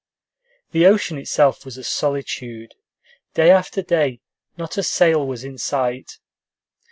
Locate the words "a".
1.77-1.83, 4.79-4.81